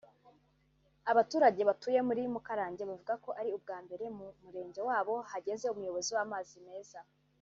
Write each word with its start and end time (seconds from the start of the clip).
Abaturage 1.11 1.61
batuye 1.69 1.99
muri 2.07 2.21
Mukarange 2.33 2.83
bavuga 2.89 3.13
ko 3.23 3.29
ari 3.39 3.49
ubwa 3.57 3.77
mbere 3.85 4.05
mu 4.17 4.27
murenge 4.43 4.81
wabo 4.89 5.15
hageze 5.31 5.65
umuyobozi 5.69 6.11
w’amazi 6.17 6.55
meza 6.67 6.99